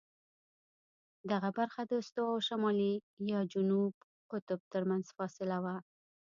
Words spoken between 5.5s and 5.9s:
وه.